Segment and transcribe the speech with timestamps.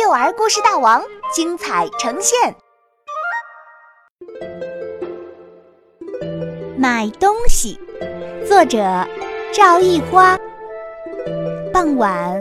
[0.00, 1.02] 幼儿故事大王
[1.34, 2.54] 精彩呈现。
[6.76, 7.80] 买东西，
[8.46, 8.78] 作者
[9.52, 10.38] 赵一花。
[11.72, 12.40] 傍晚，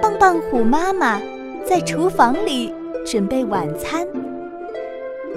[0.00, 1.20] 棒棒虎妈妈
[1.64, 2.72] 在厨房里
[3.04, 4.06] 准备晚餐。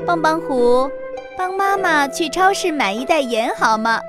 [0.05, 0.87] 棒棒虎，
[1.35, 3.99] 帮妈妈去超市买一袋盐好吗？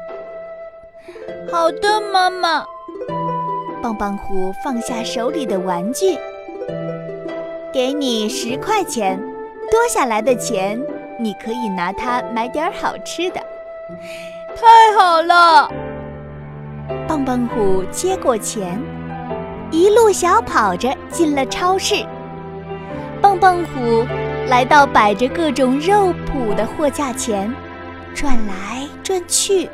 [1.51, 2.67] 好的，妈妈。
[3.83, 6.19] 棒棒虎放下手里的玩具，
[7.73, 9.17] 给你十块钱，
[9.71, 10.81] 多下来的钱
[11.21, 13.41] 你可以拿它买点好吃的。
[14.57, 15.71] 太好了！
[17.07, 18.83] 棒棒虎接过钱，
[19.71, 22.05] 一路小跑着进了超市。
[23.21, 24.05] 棒棒虎
[24.49, 27.55] 来到摆着各种肉脯的货架前，
[28.13, 29.71] 转来转去，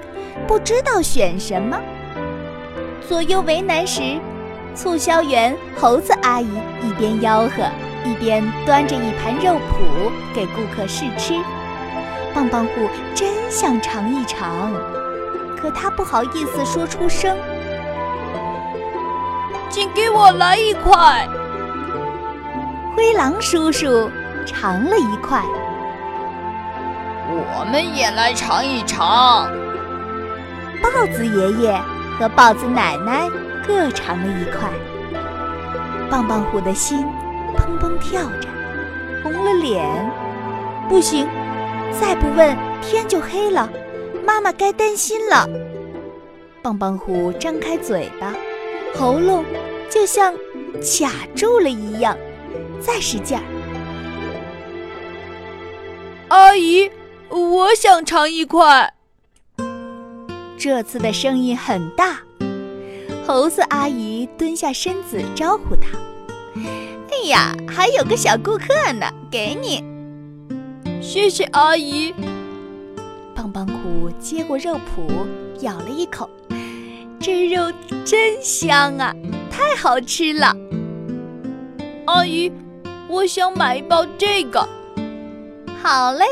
[0.46, 1.80] 不知道选什么。
[3.09, 4.18] 左右为难时，
[4.74, 6.48] 促销员猴子阿姨
[6.82, 7.62] 一边吆喝，
[8.06, 11.35] 一边端着一盘肉脯给顾客试吃。
[12.35, 14.73] 棒棒虎真想尝一尝，
[15.60, 17.37] 可他不好意思说出声。
[19.68, 21.26] 请给我来一块。
[22.95, 24.10] 灰狼叔叔
[24.46, 25.43] 尝了一块，
[27.29, 29.51] 我们也来尝一尝。
[30.82, 31.80] 豹子爷爷。
[32.18, 33.29] 和豹子奶奶
[33.66, 34.70] 各尝了一块，
[36.09, 37.07] 棒棒虎的心
[37.57, 38.49] 砰砰跳着，
[39.23, 39.85] 红了脸。
[40.88, 41.26] 不行，
[42.01, 43.68] 再不问天就黑了，
[44.24, 45.48] 妈妈该担心了。
[46.63, 48.35] 棒棒虎张开嘴巴，
[48.95, 49.45] 喉咙
[49.90, 50.32] 就像
[50.80, 52.16] 卡住了一样，
[52.80, 53.43] 再使劲儿。
[56.29, 56.91] 阿姨，
[57.29, 58.93] 我想尝一块。
[60.59, 62.18] 这次的声音很大，
[63.26, 65.98] 猴子阿姨蹲下身子招呼他
[67.10, 69.84] ：“哎呀，还有个小顾客呢，给你。”
[71.00, 72.15] 谢谢阿姨。
[73.34, 75.26] 棒棒虎接过肉脯，
[75.60, 76.28] 咬了一口，
[77.20, 77.72] 这肉
[78.04, 79.14] 真香啊，
[79.50, 80.54] 太好吃了。
[82.06, 82.50] 阿姨，
[83.09, 84.66] 我想买一包这个。
[85.82, 86.25] 好嘞，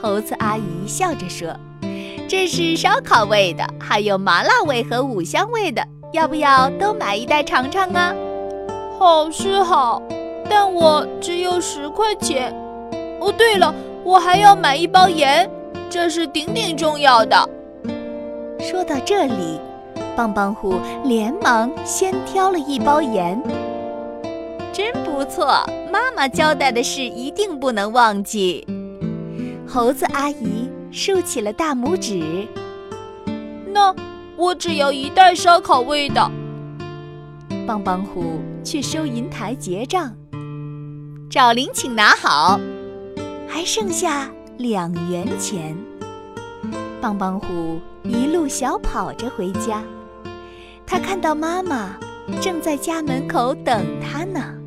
[0.00, 1.54] 猴子阿姨笑着说。
[2.28, 5.82] 这是烧烤味的，还有麻辣味和五香味的，
[6.12, 8.14] 要不要都买一袋尝尝啊？
[8.98, 10.02] 好是好，
[10.50, 12.52] 但我只有十块钱。
[13.20, 13.72] 哦，对了，
[14.02, 15.48] 我还要买一包盐，
[15.88, 17.48] 这是顶顶重要的。
[18.58, 19.60] 说到这里，
[20.16, 23.40] 棒棒虎连忙先挑了一包盐。
[24.72, 25.46] 真不错，
[25.92, 28.66] 妈妈交代的事一定不能忘记。
[29.66, 30.68] 猴子阿姨。
[30.90, 32.48] 竖起了大拇指。
[33.66, 33.94] 那
[34.36, 36.30] 我只要一袋烧烤味的。
[37.68, 40.16] 棒棒虎去收银台结账，
[41.28, 42.58] 找零请拿好，
[43.46, 45.76] 还剩下两元钱。
[46.98, 49.82] 棒棒虎一路小跑着回家，
[50.86, 51.94] 他看到妈妈
[52.40, 54.57] 正在家门口等他呢。